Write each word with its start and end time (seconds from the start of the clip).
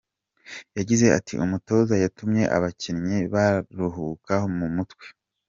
Yagize 0.77 1.05
ati 1.17 1.33
“Umutoza 1.45 1.93
yatumye 2.03 2.43
abakinnyi 2.55 3.17
baruhuka 3.33 4.33
mu 4.57 4.67
mutwe. 4.75 5.05